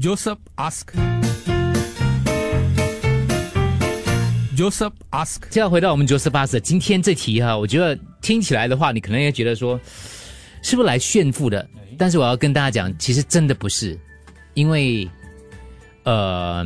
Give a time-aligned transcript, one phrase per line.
[0.00, 0.92] Joseph ask.
[4.56, 5.40] Joseph ask.
[5.50, 9.80] 就要回到我们 Joseph Ask 今天这题哈、我觉得听起来的话，你可能也觉得说，
[10.62, 11.68] 是不是来炫富的？
[11.98, 13.98] 但是我要跟大家讲，其实真的不是，
[14.54, 15.08] 因为，
[16.04, 16.64] 呃，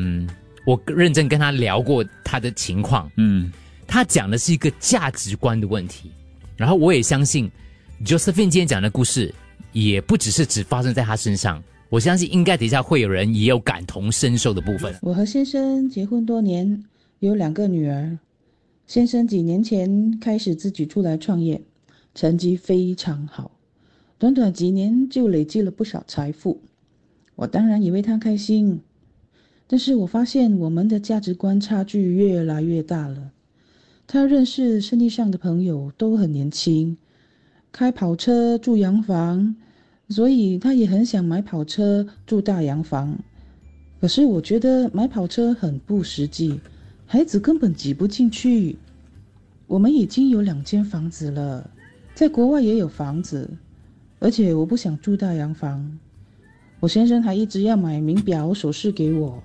[0.66, 3.50] 我认真跟他聊过他的情况，嗯，
[3.86, 6.12] 他讲的是一个价值观的问题，
[6.54, 7.50] 然后我也相信
[8.04, 9.34] Josephine 今天讲的故事，
[9.72, 11.62] 也不只是只发生在他身上，
[11.92, 14.94] 我相信应该底下会有人也有感同身受的部分。
[15.02, 16.82] 我和先生结婚多年，
[17.18, 18.18] 有两个女儿。
[18.86, 21.60] 先生几年前开始自己出来创业，
[22.14, 23.50] 成绩非常好，
[24.18, 26.62] 短短几年就累积了不少财富。
[27.34, 28.80] 我当然也为他开心，
[29.66, 33.32] 但是我发现我们的价值观差距越来越大了。
[34.06, 36.96] 他认识生意上的朋友都很年轻，
[37.70, 39.56] 开跑车住洋房，
[40.12, 43.18] 所以他也很想买跑车住大洋房。
[44.00, 46.60] 可是我觉得买跑车很不实际，
[47.06, 48.76] 孩子根本挤不进去。
[49.66, 51.70] 我们已经有两间房子了，
[52.14, 53.48] 在国外也有房子，
[54.18, 55.98] 而且我不想住大洋房。
[56.78, 59.42] 我先生还一直要买名表、首饰给我，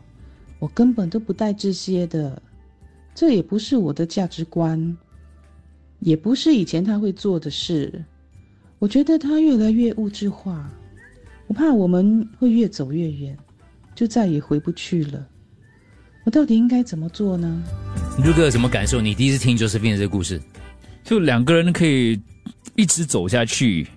[0.60, 2.42] 我根本都不带这些的，
[3.16, 4.98] 这也不是我的价值观，
[6.00, 8.04] 也不是以前他会做的事。
[8.80, 10.70] 我觉得他越来越物质化，
[11.48, 13.36] 我怕我们会越走越远，
[13.96, 15.28] 就再也回不去了。
[16.26, 17.64] 我到底应该怎么做呢？
[18.24, 19.02] 如哥有什么感受？
[19.02, 20.40] 你第一次听 Josephine 的这个故事，
[21.04, 22.20] 就两个人可以
[22.76, 23.88] 一直走下去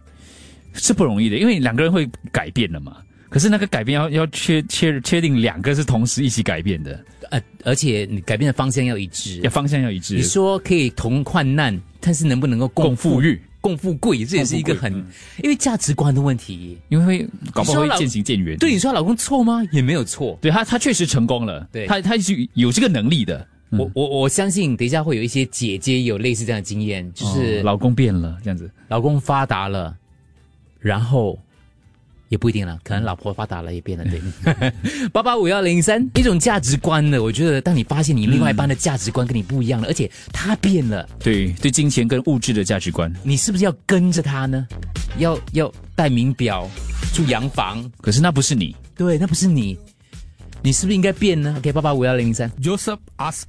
[0.73, 2.99] 是不容易的，因为两个人会改变的嘛。
[3.29, 9.51] 可是那个改变要要确确确定两个是同时一起改变的，呃，而且你改变的方向要一致要。
[9.51, 10.15] 方向要一致。
[10.15, 14.93] 你说可以同患难，但是能不能够共共富裕，共富贵，这也是一个很，
[15.43, 16.79] 因为价值观的问题。
[16.89, 18.57] 因为会搞不好会渐行渐远。
[18.59, 19.63] 对你说她老公错吗？
[19.71, 20.39] 也没有错。
[20.41, 21.69] 对他，他确实成功了。
[21.71, 23.47] 对他他是有这个能力的。
[23.71, 28.69] 我我我相信，等一下会有一些姐姐有类似这样的经验，就是哦老公变了这样子。
[28.89, 29.97] 老公发达了，
[30.81, 31.39] 然后
[32.31, 34.23] 也不一定了，可能老婆发达了也变了，对。
[35.13, 43.13] 八八五幺零三，一种价值观的，我觉得当你发现你另外一半的价值观跟你不一样了，而且他变了，对对，金钱跟物质的价值观。
[43.25, 44.67] 你是不是要跟着他呢？
[45.19, 46.71] 要要戴名表，
[47.13, 47.91] 住洋房？
[48.01, 49.77] 可是那不是你，对，那不是你，
[50.63, 52.49] 你是不是应该变呢？OK，八八五幺零三。
[52.63, 53.49] Joseph ask.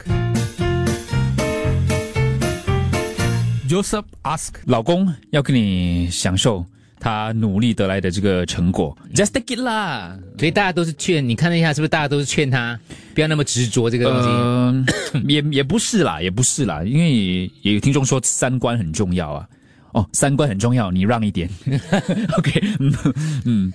[3.70, 4.56] Joseph ask.
[4.66, 6.66] 老公要跟你享受
[7.02, 10.16] 他努力得来的这个成果，just take it 啦。
[10.38, 12.80] 所以大家都是劝你看一下，是不是大家都是劝他
[13.16, 14.28] 不要那么执着这个东西？
[14.30, 14.86] 呃，
[15.28, 19.48] 也也不是啦，也不是啦，因为也也有听众说三观很重要啊。
[19.94, 21.50] 哦，三观很重要，你让一点。
[22.38, 22.94] OK，嗯
[23.44, 23.74] 嗯，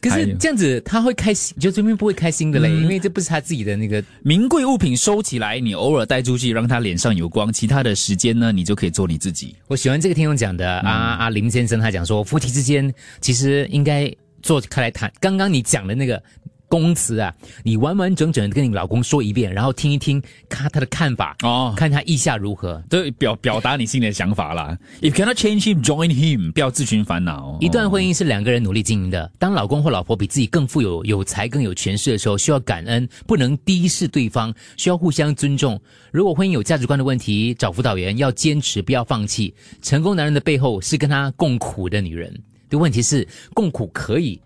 [0.00, 4.02] 可是这样子他会开心，就这边不会开心的嘞，嗯因为这不是他自己的那个。
[4.22, 9.54] 名贵物品收起来，你偶尔带出去，让他脸上有光，其他的时间呢，你就可以做你自己。
[9.66, 14.10] 我喜欢这个听众讲的，啊啊林先生他讲说，夫妻之间其实应该
[14.42, 15.12] 坐开来谈。
[15.20, 16.22] 刚刚你讲的那个
[16.70, 22.80] 公词啊，你完完整整的跟你老公说一遍，然后听一听看他的看法，哦，看他意下如何。
[22.88, 24.78] 对，表表达你心里的想法啦。
[25.02, 27.58] If cannot change him, join him，不要自寻烦恼。
[27.60, 29.28] 一段婚姻是两个人努力经营的。
[29.36, 35.80] 当老公或老婆比自己更富有、有才、更有权势的时候，需要感恩，不能低视对方，需要互相尊重。
[36.12, 39.52] 如果婚姻有价值观的问题，找辅导员要坚持，不要放弃。
[39.82, 42.32] 成功男人的背后是跟他共苦的女人。
[42.68, 44.40] 的问题是，共苦可以，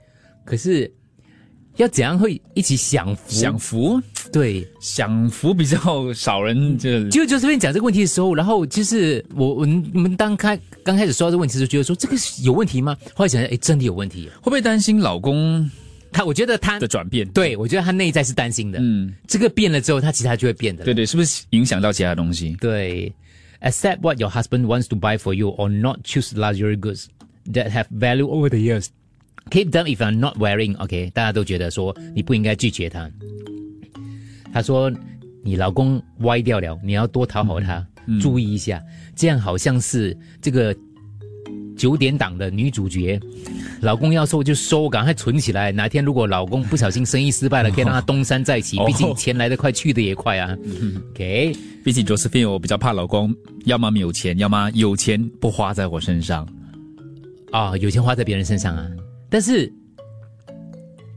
[0.46, 0.90] 可是
[1.76, 3.22] 要怎样会一起享福？
[3.28, 4.02] 享福，
[4.32, 12.96] 对，享福比较少人这就就这边讲这个问题的时候，然后就是我我们我们当开刚开始说到这个问题的时候，觉得说这个有问题吗？
[13.14, 14.28] 后来想想，哎，真的有问题。
[14.36, 15.68] 会不会担心老公
[16.12, 17.28] 他我觉得他的转变？
[17.30, 18.78] 对，我觉得他内在是担心的。
[18.80, 20.84] 嗯，这个变了之后，他其他就会变的。
[20.84, 22.56] 对对，是不是影响到其他东西？
[22.60, 23.12] 对
[23.62, 27.06] ，accept what your husband wants to buy for you, or not choose luxury goods
[27.52, 28.86] that have value over the years.
[29.50, 30.76] Keep them if you're not wearing.
[30.78, 33.08] OK，大家都觉得说你不应该拒绝他。
[34.52, 34.90] 他说
[35.42, 37.86] 你老公歪掉了，你要多讨好他，
[38.20, 38.82] 注意一下。
[39.14, 40.74] 这样好像是这个
[41.76, 43.20] 九点档的女主角，
[43.80, 45.70] 老公要收就收，赶快存起来。
[45.70, 48.78] 哪天如果老公不小心生意失败了， 可以让他东山再起。
[48.78, 50.56] 哦毕竟钱来得快，去得也快啊。
[51.10, 51.52] OK，
[51.84, 53.34] 毕竟 Josephine，我比较怕老公，
[53.66, 56.48] 要么没有钱，要么有钱不花在我身上。
[57.50, 58.88] 啊、有钱花在别人身上啊。
[59.34, 59.62] 但是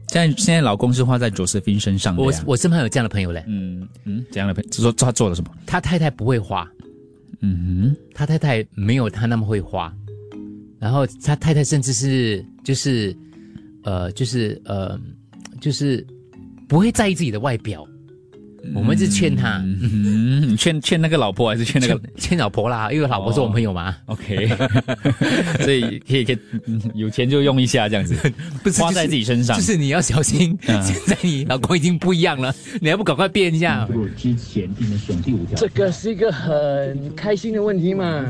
[0.08, 4.70] 现在现在老公是花在 Josephine 身上的我呀我身旁有这样的朋友嘞，嗯嗯，这样的朋友？
[4.72, 5.50] 说他做了什么？
[5.64, 6.68] 他太太不会花，
[7.42, 9.94] 嗯哼他太太没有他那么会花，
[10.80, 13.16] 然后他太太甚至是就是
[13.84, 14.98] 呃就是呃
[15.60, 16.04] 就是
[16.66, 17.86] 不会在意自己的外表。
[18.74, 23.96] 我们是劝他，嗯，劝劝那个老婆还是劝那个劝老婆啦，因为老婆是我朋友嘛。
[24.06, 24.48] OK，
[25.62, 28.14] 所以可以可以嗯有钱就用一下这样子，
[28.62, 29.62] 不是花在自己身上就。
[29.62, 33.88] 是你要小心，嗯 现在你老公已经不一样了，你还不赶快变一下？
[34.16, 38.24] 之前你们选第五条，这个是一个很开心的问题嘛，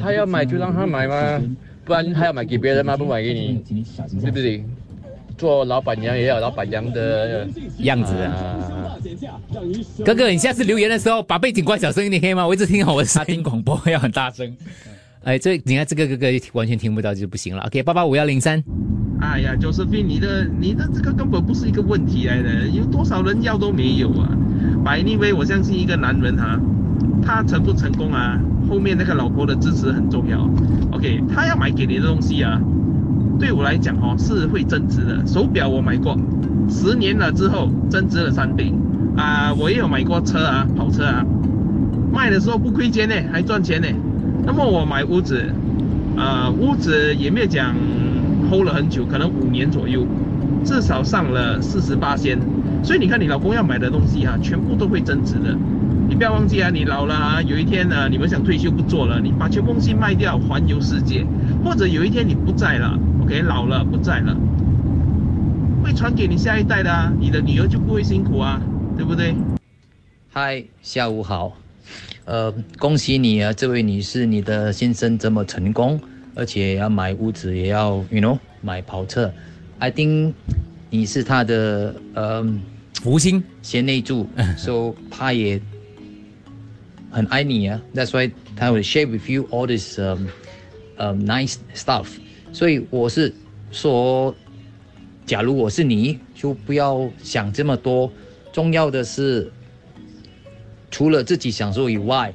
[0.00, 1.40] 他要买就让他买嘛，
[1.84, 2.96] 不然他要买给别人吗？
[2.96, 3.62] 不买给你，
[4.20, 4.64] 对不对？
[5.40, 7.48] 做老板娘也要有老板娘的
[7.78, 8.30] 样子啊！
[8.30, 8.96] 啊。
[10.04, 12.46] 哥哥，你下次留言的时候把背景关小声一点可以吗？
[12.46, 13.42] 我一直听好我的声音他听。
[13.42, 14.54] 广播要很大声。
[15.24, 17.62] 哎，这你看这个哥哥完全听不到就不行了。
[17.62, 18.62] OK，八八五幺零三，
[19.20, 24.28] 哎呀，Josephine，你的你的这个根本不是一个问题来的，有多少人要都没有啊。
[24.84, 26.58] 百逆威，我相信一个男人哈、
[27.22, 28.38] 他成不成功啊，
[28.68, 30.48] 后面那个老婆的支持很重要。
[30.92, 32.58] OK，他要买给你的东西啊，
[33.40, 35.26] 对我来讲哦是会增值的。
[35.26, 36.14] 手表我买过，
[36.68, 38.70] 十年了之后增值了三倍。
[39.16, 41.24] 啊，我也有买过车啊，跑车啊，
[42.12, 43.88] 卖的时候不亏钱呢，还赚钱呢。
[44.46, 45.42] 那么我买屋子，
[46.16, 47.74] 呃，屋子也没有讲
[48.50, 50.06] hold 了很久，可能五年左右，
[50.64, 52.38] 至少上了四十八仙。
[52.82, 55.56] 所以你看，你老公要买的东西啊，全部都会增值的。
[56.08, 61.26] 你不要忘记啊，你老了啊，有一天呢、你们想退休不做了，你把全部东西卖掉，环游世界，
[61.64, 62.98] 或者有一天你不在了
[63.30, 64.36] ，OK，老了不在了，
[65.84, 68.60] 会传给你下一代的啊，你的女儿就不会辛苦啊，
[68.96, 69.32] 对不对？
[70.32, 71.56] 嗨，下午好。
[72.24, 76.00] 呃，恭喜你啊，这位女士，你的先生这么成功，
[76.34, 79.32] 而且要买屋子，也要，you know，买跑车。
[79.78, 80.32] I think
[80.90, 82.44] 你是他的呃
[83.00, 84.28] 福星贤内助，
[84.58, 85.60] so 他也
[87.12, 87.80] 很爱你啊。
[87.94, 90.26] That's why 他会 share with you all this um,
[90.98, 92.06] um, nice stuff。
[92.52, 93.32] 所以我是
[93.70, 94.34] 说，
[95.24, 98.12] 假如我是你，就不要想这么多，
[98.52, 99.50] 重要的是。
[100.92, 102.34] 除了自己享受以外，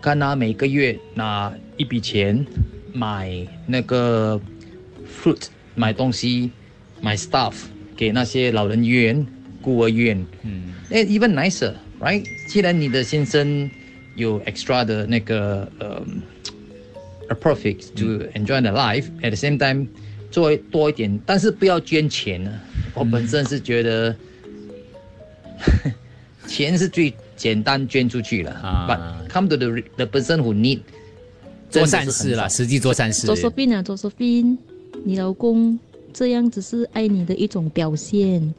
[0.00, 2.46] 看他每个月拿一笔钱
[2.92, 4.40] 买那个
[5.10, 6.52] fruit，买东西，
[7.00, 7.54] 买 stuff
[7.96, 9.26] 给那些老人院、
[9.60, 10.24] 孤儿院。
[10.42, 12.24] 嗯，哎，even nicer，right？
[12.46, 13.68] 既然你的先生
[14.14, 16.00] 有 extra 的那个呃、
[17.32, 19.86] a profit to enjoy the life，at the same time
[20.30, 22.52] 做多一点，但是不要捐钱啊。
[22.94, 24.14] 我本身是觉得。
[26.48, 30.80] 钱是最简单捐出去了啊，but come to the the person who need
[31.70, 33.28] 做善事啦，实际做善事。
[33.28, 34.58] 周索宾啊，周索宾，
[35.04, 35.78] 你老公
[36.12, 38.52] 这样只是爱你的一种表现，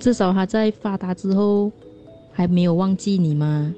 [0.00, 1.70] 至少他在发达之后
[2.32, 3.72] 还没有忘记你吗？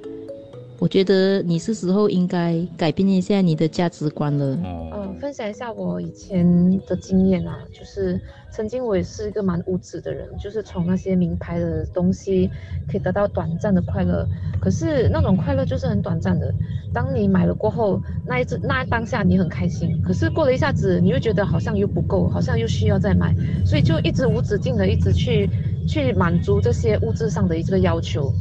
[0.83, 4.47] 我觉得你是时候应该改变一下你的价值观了。
[4.65, 6.45] 哦，呃，分享一下我以前
[6.89, 8.21] 的经验啊，就是
[8.51, 12.51] 曾经我也是一个蛮物质的人，就是从那些名牌的东西
[12.91, 14.27] 可以得到短暂的快乐，
[14.61, 16.53] 可是那种快乐就是很短暂的。
[16.93, 23.33] 当你买了过后，那一次那当下你很开心，可是过了一下子，你又觉得好像又不够，好像又需要再买，
[23.65, 25.49] 所以就一直无止境的一直去
[25.87, 28.35] 去满足这些物质上的一个要求。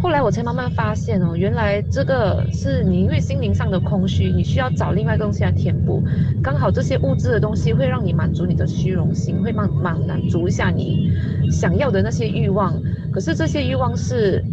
[0.00, 6.02] 后来我才慢慢发现哦，原来这个是你因为心灵上的空虚，你需要找另外一个东西来填补。
[6.42, 11.10] 刚好这些物质的东西会让你满足你的虚荣心，会满满满足一下你
[11.50, 12.80] 想要的那些欲望。
[13.10, 14.44] 可是这些欲望是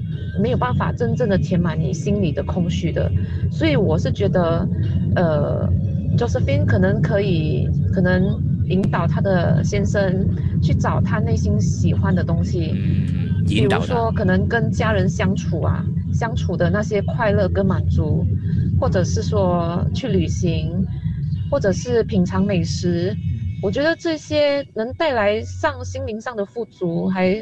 [0.41, 3.11] 没有办法真正的填满你心里的空虚的。
[3.51, 4.67] 所以我是觉得，
[5.15, 5.69] 呃
[6.17, 10.25] ，Josephine 可能可以，可能引导他的先生
[10.61, 12.73] 去找他内心喜欢的东西。
[13.43, 18.25] 嗯，比引导他如说，可能跟家人相处啊，相处的那些快乐跟满足，
[18.79, 20.85] 或者是说去旅行，
[21.49, 23.15] 或者是品尝美食，
[23.61, 27.35] 我觉得这些能带来上心灵上的富足，还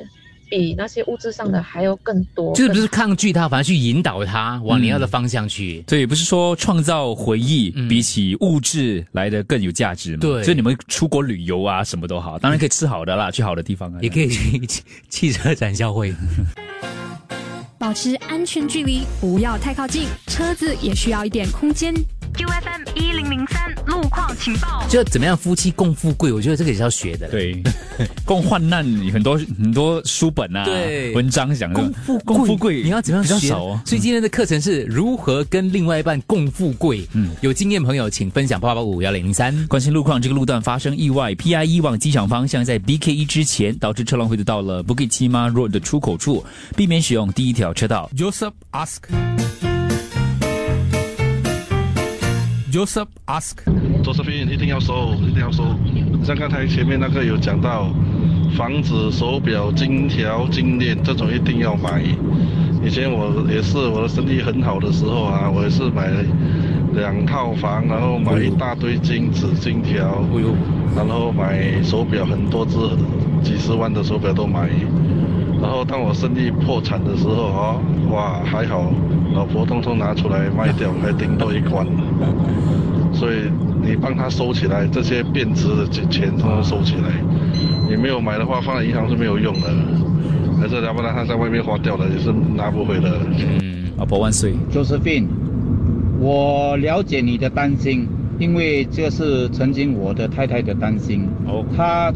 [0.52, 2.54] 比那些物质上的还要更多。
[2.54, 5.82] 就是不是抗拒他，反而去引导他往你要的方向去。
[5.88, 10.20] 对，不是说创造回忆嗯比起物质来的更有价值嘛？
[10.20, 16.14] 对所以你们出国旅游啊，什么都好，当然可以吃好的啦，去好的地方啊，也可以去汽汽车展销会，
[17.80, 21.94] 保持安全距离，不要太靠近，车子也需要一点空间。
[22.34, 24.86] QFM 一零零三路况情报。
[24.90, 27.62] 就怎么样夫妻共富贵，我觉得这个也是要学的。，对，
[28.26, 28.84] 共患难
[29.14, 33.82] 很多很多书本啊，对文章讲的共富贵，共富贵，你要怎么样学比较少哦。
[33.86, 37.08] 所以今天的课程是如何跟另外一半共富贵。
[37.14, 39.56] 嗯嗯，有经验朋友请分享八八五幺零零三。
[39.68, 46.44] 关心路况，这个路段发生意外，PIE 往机场方向在 BK 一之前，导致车辆会走到了 Bukit Timah Road 的出口处，
[46.76, 48.10] 避免使用第一条车道。
[48.16, 49.71] Joseph ask.
[52.72, 53.58] Joseph ask.
[54.02, 55.76] 周视频一定要收，一定要收。
[56.24, 57.90] 像刚才前面那个有讲到，
[58.56, 62.02] 房子、手表、金条、金链这种一定要买。
[62.82, 66.10] 以前我也是我的生意很好的时候啊，我也是买
[66.94, 70.24] 两套房，然后买一大堆金子、金条，
[70.96, 72.78] 然后买手表很多只，
[73.44, 74.70] 几十万的手表都买。
[75.62, 77.78] 然后当我生意破产的时候啊，
[78.12, 78.92] 哇，还好，
[79.34, 81.86] 老婆通通拿出来卖掉，还顶多一关。
[83.14, 83.36] 所以
[83.84, 87.12] 你帮他收起来，这些变值的钱通通收起来。
[87.88, 89.70] 你没有买的话，放在银行是没有用的，
[90.60, 93.12] 还是要不然他在外面花掉了，也是拿不回的。
[93.62, 94.54] 嗯，老婆万岁。
[94.74, 95.28] Josephine，
[96.20, 98.08] 我了解你的担心，
[98.40, 101.28] 因为这是曾经我的太太的担心。
[101.46, 102.12] 哦，她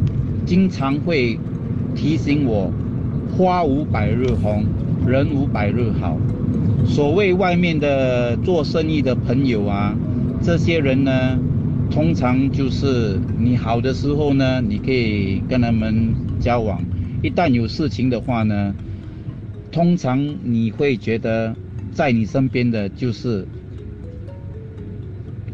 [0.45, 1.37] 经常会
[1.93, 2.71] 提醒我，
[3.37, 4.63] 花无百日红，
[5.05, 6.17] 人无百日好。
[6.85, 9.93] 所谓外面的做生意的朋友啊，
[10.41, 11.37] 这些人呢，
[11.91, 16.79] 通常就是你好的时候呢，你可以跟他们交往；
[17.21, 18.73] 一旦有事情的话呢，
[19.69, 21.53] 通常你会觉得
[21.91, 23.45] 在你身边的就是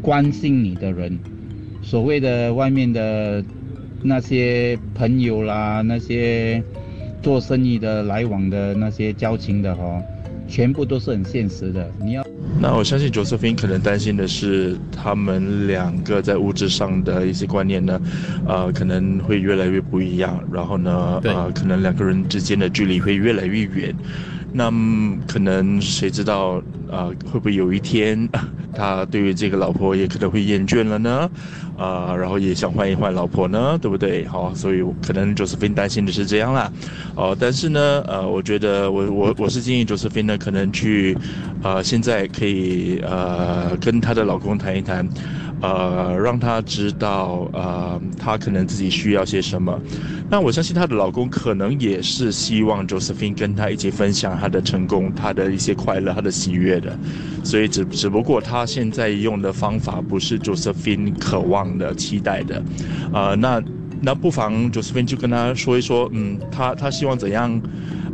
[0.00, 1.18] 关心你的人。
[1.82, 3.44] 所谓的外面的
[4.04, 6.62] 那些朋友啦，那些
[7.22, 10.02] 做生意的来往的那些交情的哈、哦，
[10.48, 11.88] 全部都是很现实的。
[12.02, 12.26] 你要。
[12.60, 18.00] 那我相信 Josephine 可能担心的是，他们两个在物质上的一些观念呢，
[18.46, 23.94] 呃，可能会越来越不一样，然后呢，呃，可能两个人之间的距离会越来越远。
[24.52, 28.28] 那么可能谁知道，呃，会不会有一天，
[28.74, 31.30] 他对于这个老婆也可能会厌倦了呢？
[31.76, 34.24] 啊、然后也想换一换老婆呢，对不对？
[34.26, 36.70] 好，所以可能卓斯菲担心的是这样啦。
[37.16, 41.16] 哦，但是呢，呃，我觉得我我我是建议卓斯菲呢，可能去，
[41.62, 45.08] 呃，现在可以呃跟她的老公谈一谈，
[45.62, 49.80] 呃，让他知道，呃，她可能自己需要些什么。
[50.28, 56.98] 那我相信她的老公可能也是希望 Josephine 跟他一起分享她的成功、她的一些快乐、她的喜悦的，
[57.44, 62.62] 所以只只不过他现在用的方法不是 Josephine 渴望的、期待的，
[63.12, 63.62] 呃，那
[64.00, 67.60] 那不妨 Josephine 就跟他说一说，嗯，他他希望怎样，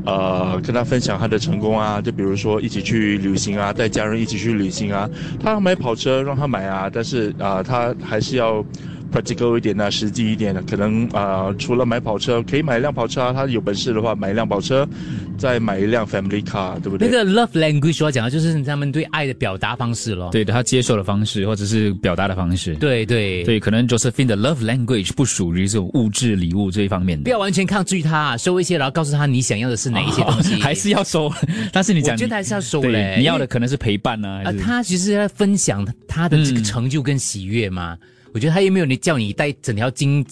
[0.08, 5.06] 呃，跟他分享他的成功啊，就比如说一起去旅行啊，带家人一起去旅行啊，
[5.38, 8.64] 他买跑车让他买啊，但是啊、他还是要。
[9.12, 13.32] Practical 一点呢，实际一点的，可能啊、呃，除了买跑车，可以买一辆跑车啊。
[13.32, 14.88] 他有本事的话，买一辆跑车，
[15.36, 17.08] 再买一辆 family car，对不对？
[17.08, 20.30] 那个 love language 要讲的就是他们对爱的表达方式咯。
[20.30, 22.74] 对他接受的方式，或者是表达的方式。
[22.76, 27.24] 对对对，可能 Josephine 的 love language 不属于这种物质礼物这一方面的。
[27.24, 31.32] 不要完全抗拒他，收一些，然后告诉他你想要的是哪一些 东西，哦、还是要收。
[31.72, 33.16] 但是你讲，我觉得还是要收嘞。
[33.18, 34.42] 你要的可能是陪伴呢、啊。
[34.46, 37.96] 啊，他其实在分享他的这个成就跟喜悦嘛。
[38.00, 40.24] 嗯我觉得他有没有你叫你带整条金，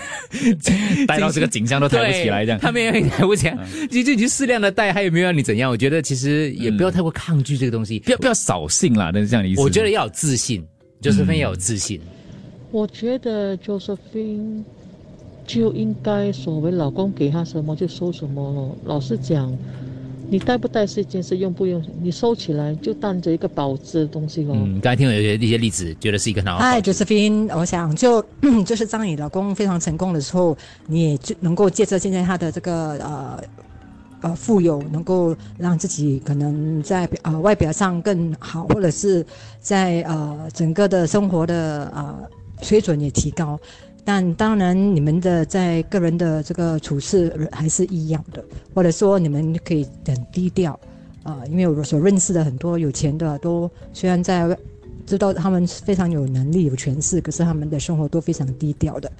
[1.06, 3.56] 带到这个景象都抬不起来这样，他没有抬不起来，
[3.90, 5.70] 就就你就适量的带，还有没有让你怎样？
[5.70, 9.60] 我觉得其实也不要太过抗拒这个东西，不要不要扫兴啦，那是这样的意思。
[9.60, 10.64] 我觉得要有自信，
[11.00, 12.00] 就是分要有自信。
[12.70, 14.62] 我觉得 Josephine
[15.46, 18.76] 就应该所谓老公给她什么就收什么了。
[18.84, 19.56] 老实讲。
[20.32, 24.52] 你带不带是一件事，用不用你收起来就当着一个保值的东西哦。
[24.54, 26.58] 嗯，刚才听了有些一些例子，觉得是一个很好。
[26.58, 28.24] 嗨，Josephine，我想就
[28.64, 33.44] 就是当你老公非常成功的时候，你也就能够借着现在他的这个呃
[34.22, 39.26] 呃富有，能够让自己可能在呃外表上更好，或者是
[39.60, 42.18] 在呃整个的生活的呃
[42.62, 43.60] 水准也提高。
[44.04, 48.44] 但当然，你们的在个人的这个处事还是一样的，
[48.74, 50.78] 或者说你们可以很低调，
[51.22, 54.56] 啊、因为我所认识的很多有钱的都虽然在
[55.06, 59.10] 知道他们非常有能力、有权势，可是他们的生活都非常低调的，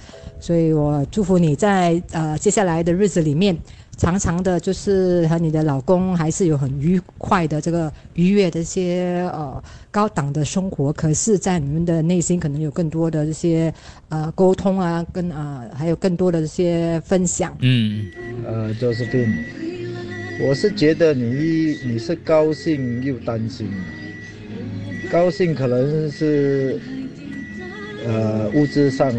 [0.41, 3.57] 所以我祝福你在呃接下来的日子里面，
[3.97, 13.73] 常常的就是和你的老公还是有很愉快的这个愉悦的一些呃高档的生活，可是，在你们的内心可能有更多的这些
[14.09, 17.55] 呃沟通啊，跟啊、呃、还有更多的这些分享。
[17.61, 18.07] 嗯，
[18.47, 19.45] 呃，Josephine，
[20.49, 23.69] 我是觉得你你是高兴又担心，
[25.13, 26.81] 高兴可能是
[28.07, 29.15] 呃物质上。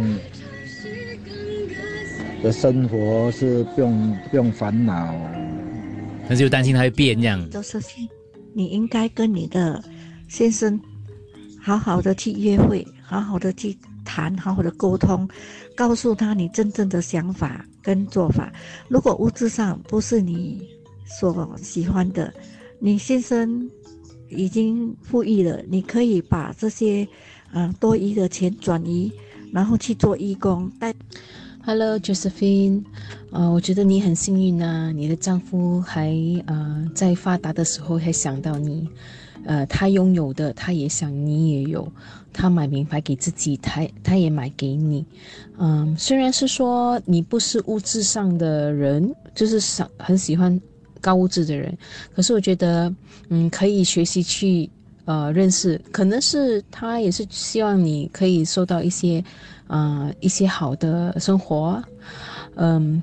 [2.41, 5.15] 的生活是不用不用烦恼，
[6.27, 7.50] 但是又担心他会变这样。
[7.50, 7.79] 就是
[8.53, 9.81] 你应该跟你的
[10.27, 10.77] 先生
[11.62, 15.25] 好好的去约会，好好的去谈，好好的沟通，
[15.73, 18.51] 告诉他你真正的想法跟做法。
[18.89, 20.67] 如果物质上不是你
[21.05, 22.33] 所喜欢的，
[22.77, 23.71] 你先生
[24.33, 27.07] 已经富裕了，你可以把这些
[27.53, 29.11] 呃多余的钱转移，
[29.51, 30.71] 然后去做义工。
[30.79, 30.93] 但。
[31.65, 32.83] Hello Josephine，
[33.31, 36.13] 呃，我觉得你很幸运啊，你的丈夫还
[36.45, 38.89] 呃在发达的时候还想到你，
[39.45, 41.89] 呃，他拥有的他也想你也有，
[42.33, 45.05] 他买名牌给自己，他他也买给你，
[45.57, 50.59] 嗯，虽然是说你不是物质上的人，就是想很喜欢
[51.03, 51.77] 高物质的人，
[52.15, 52.91] 可是我觉得，
[53.29, 54.67] 嗯，可以学习去
[55.05, 59.24] 呃认识，可能是他也是希望你可以受到一些。
[59.67, 61.81] 呃，一些好的生活，
[62.57, 63.01] 嗯，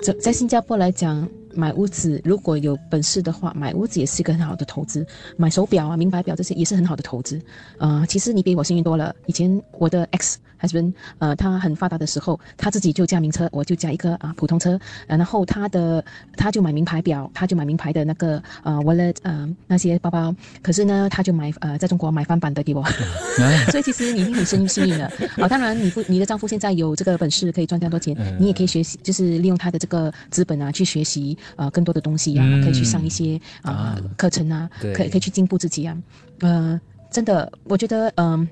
[0.00, 5.06] 在在新加坡来讲，买屋子如果有本事的话，买屋子也是一个很好的投资。
[5.36, 7.40] 买手表啊、名牌表这些也是很好的投资。
[7.78, 9.14] 啊，其实你比我幸运多了。
[9.26, 10.38] 以前我的 X。
[10.62, 14.78] husband，呃，他很发达的时候，他自己就驾名车，我就驾一个啊普通车，
[15.08, 16.04] 然后他的
[16.36, 20.32] 他就买名牌表，他就买名牌的那个呃 wallet，呃那些包包，
[20.62, 22.84] 可是呢，他就买呃在中国买翻版的给我，
[23.72, 25.10] 所以其实你已经很幸运幸运了。
[25.38, 33.98] 啊，当然你夫你的丈夫现在有这个本事可以赚这么多钱，你也可以学习，就是利用他的这个资本啊去学习呃更多的东西呀，可以去上一些啊。
[34.16, 35.96] 课程啊，可以可以去进步自己啊，
[36.40, 36.80] 呃，
[37.10, 38.48] 真的，我觉得嗯。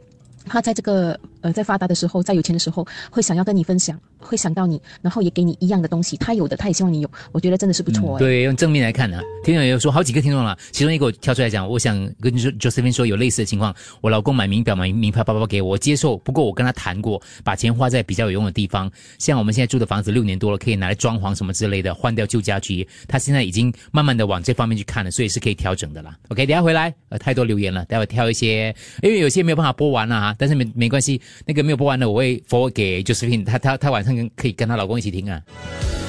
[0.46, 6.16] 他在这个呃，在发达的时候，在有钱的时候，会想要跟你分享，会想到你，然后也给你一样的东西。
[6.16, 7.10] 他有的，他也希望你有。
[7.32, 8.18] 我觉得真的是不错。
[8.18, 9.20] 对，用正面来看呢。
[9.42, 16.18] 听众也有说，好几个听众了，其中一个我跳出来讲，我想跟 Josephine 说，有类似的情况，我老公买名表、买名牌包包给我，我接受。
[16.18, 22.86] 不过我跟他谈过，把钱花在比较有用的地方，像我们现在住的房子六年多了，可以拿来装潢什么之类的，换掉旧家具。
[23.08, 26.14] 他现在已经慢慢的往这方面去看了，所以是可以调整的啦。
[26.28, 31.20] OK，等下回来，呃，太多留言了，待会挑一些，因为有些没有办法播完了哈，但是没没关系。
[31.46, 35.40] 那个没有播完的，我会 forward 给 Josephine，她她她晚上可以跟她老公一起听啊。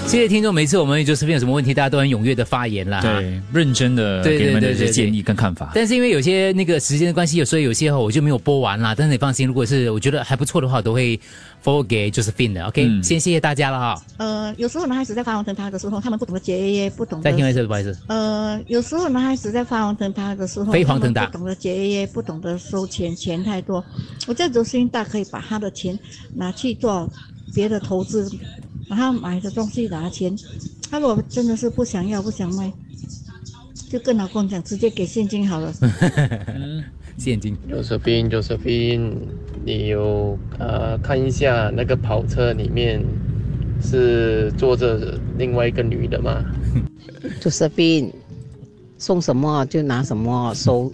[0.08, 5.72] 谢谢听众，每次我们 Josephine 有什么问题，大家都很踊跃的发言啦，对，认真的给你们的一些建议跟看法。
[5.76, 8.96] 但是因为有些那个时间的关系，有时候有些我就没有播完啦。
[8.98, 11.20] 但是你放心，如果是我觉得还不错的话，我都会
[11.64, 12.66] forward 给 Josephine 的。
[12.66, 14.04] OK，先谢谢大家了哈。
[14.18, 17.30] 呃，有时候男孩子在发黄灯他的时候，他们不懂得节约，不懂得。
[17.30, 17.98] 再听一次，不好意思。
[18.08, 23.84] 呃，有时候男孩子在发黄灯他的时候，飞黄腾达，不懂得节约，不懂得收钱，钱太多。
[24.28, 25.98] 我在周星大可以把他的钱
[26.36, 27.10] 拿去做
[27.54, 28.30] 别的投资。
[28.90, 30.38] 把他买的东西拿钱，
[30.90, 32.70] 他如果真的是不想要不想卖，
[33.90, 35.74] 就跟老公讲，直接给现金好了。
[37.18, 37.58] 现金。
[37.70, 39.12] Josephine，Josephine，
[39.66, 43.04] 你有呃看一下那个跑车里面
[43.82, 46.44] 是坐着另外一个女的吗？
[47.42, 48.12] Josephine，
[48.98, 50.92] 送什么就拿什么收，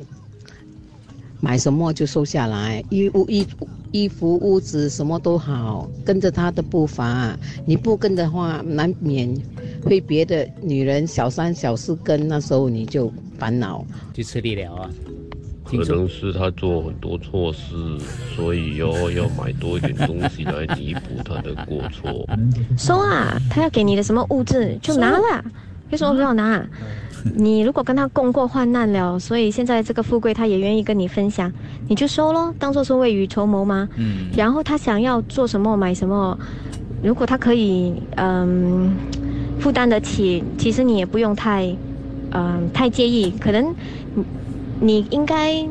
[1.40, 3.46] 买什么就收下来，衣物衣。
[3.94, 7.36] 衣服、屋子什么都好，跟着他的步伐。
[7.66, 9.34] 你不跟的话，难免
[9.82, 13.86] 会别的女人小三小四跟，那时候你就烦恼。
[14.14, 14.90] 去吃力了啊！
[15.70, 17.76] 可能是他做很多错事，
[18.36, 22.26] 所以要要买多一点东西来弥补他的过错。
[22.78, 23.36] 收啊！
[23.50, 25.44] 他要给你的什么物质就拿了，
[25.92, 26.66] 为什么不要拿？
[27.36, 31.52] 你如果跟他共过患难了，所以现在这个富贵他也愿意跟你分享，
[31.90, 33.90] 你就收咯，当做是未雨绸缪吗？
[33.98, 34.28] 嗯。
[34.36, 36.38] 然后他想要做什么买什么，
[37.04, 38.96] 如果他可以嗯
[39.60, 41.76] 负担得起，其实你也不用太
[42.32, 43.76] 嗯太介意，可能
[44.80, 45.68] 你应该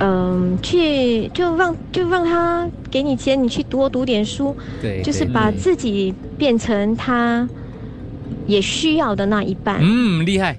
[0.00, 7.48] 嗯去就让就让他给你钱，你去多读点书，对，就是把自己变成他。
[8.46, 9.78] 也需要的那一半。
[9.82, 10.58] 嗯，厉害。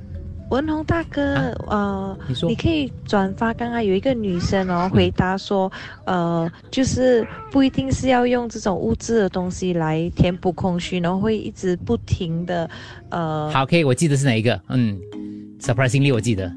[0.52, 1.22] 文宏大哥，
[1.68, 2.16] 呃，
[2.48, 5.72] 你可以转发刚刚有一个女生哦，回答说，
[6.06, 12.70] 呃，就是不一定是要用这种物质的东西来填补空虚，然后会一直不停的，
[13.10, 13.50] 呃。
[13.52, 14.60] 好，可以，我记得是哪一个？
[14.70, 15.00] 嗯
[15.60, 16.52] ，surprisingly，我记得。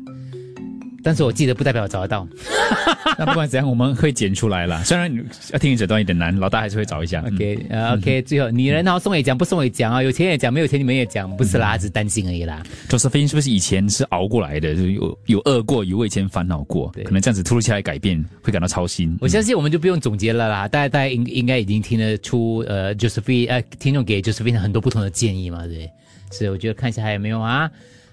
[1.03, 2.27] 但是我记得不代表我找得到，
[3.19, 4.85] 那不管怎样我们会剪出来了。
[4.85, 5.13] 虽然
[5.53, 7.23] 要听这段有点难，老大还是会找一下。
[7.27, 12.63] OK，呃，OK，最后女人然后送也讲，不送也讲啊，有钱也讲，没有钱你们也讲，不是啦，只是担心而已啦。
[12.89, 19.17] 就是飞是不是以前是熬过来的，就有有饿过，有为钱烦恼过，可能这样子突如其来改变会感到操心。
[19.21, 25.91] 我相信我们就不用总结了啦，大家大家应应该已经听得出，呃，Josephine，呃，听众给 Josephine 很多不同的建议嘛，对，
[26.31, 27.71] 是，我觉得看一下还有没有啊，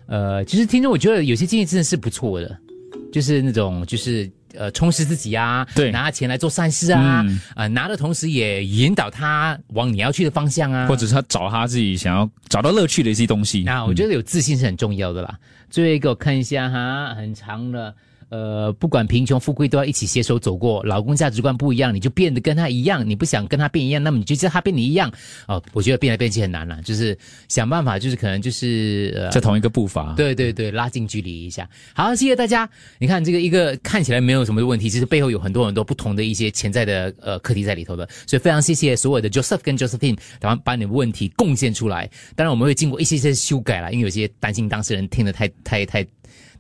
[0.08, 2.58] 呃，其实听众我觉得有些建议真的是不错的。
[3.12, 7.24] 就是那种，就是呃，充实自己啊，对，拿钱来做善事啊，
[7.56, 13.62] 啊，拿的同时也引导他往你要去的方向啊，或者是他找他自己想要找到乐趣的一些东西。
[13.62, 15.38] 那我觉得有自信是很重要的啦。
[15.70, 17.94] 最后一个我看一下哈，很长的，
[18.30, 20.84] 呃，不管贫穷富贵都要一起携手走过。
[20.84, 25.12] 老公价值观不一样，你就变得跟他一样；你不想跟他变一样，那么你就叫他变你一样。
[25.48, 30.14] 哦，我觉得变来变去很难了，就是想办法，就是可能就是呃，在同一个步伐。
[30.16, 31.68] 对对对，拉近距离一下。
[31.94, 32.70] 好，谢谢大家。
[33.00, 38.08] 你看这个一个看起来没有什么问题，其实背后有很多很多不同的一些潜在的呃课题在里头的。
[38.28, 42.10] 所以非常谢谢所有的 Joseph 跟 Josephine，然后把你的问题贡献出来。
[42.36, 46.06] 当然我们会经过一些些修改了，因为有些担心当事人听得太太太。